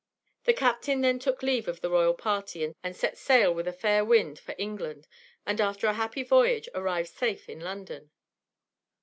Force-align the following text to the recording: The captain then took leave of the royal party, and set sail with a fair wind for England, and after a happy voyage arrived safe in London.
The 0.45 0.53
captain 0.55 1.01
then 1.01 1.19
took 1.19 1.43
leave 1.43 1.67
of 1.67 1.81
the 1.81 1.89
royal 1.91 2.15
party, 2.15 2.73
and 2.81 2.95
set 2.95 3.19
sail 3.19 3.53
with 3.53 3.67
a 3.67 3.71
fair 3.71 4.03
wind 4.03 4.39
for 4.39 4.55
England, 4.57 5.07
and 5.45 5.61
after 5.61 5.85
a 5.85 5.93
happy 5.93 6.23
voyage 6.23 6.67
arrived 6.73 7.09
safe 7.09 7.47
in 7.47 7.59
London. 7.59 8.09